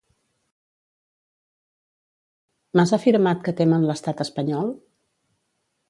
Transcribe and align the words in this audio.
Mas 2.79 2.95
ha 2.95 2.99
afirmat 3.03 3.47
que 3.49 3.55
temen 3.61 3.87
l'estat 3.91 4.25
espanyol? 4.27 4.77